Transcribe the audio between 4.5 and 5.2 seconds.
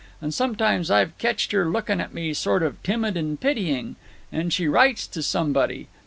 she writes